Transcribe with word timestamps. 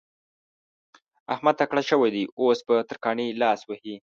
احمد 1.33 1.55
تکړه 1.61 1.81
شوی 1.89 2.09
دی؛ 2.15 2.23
اوس 2.39 2.59
په 2.67 2.75
ترکاڼي 2.89 3.27
لاس 3.41 3.59
وهي. 3.65 3.95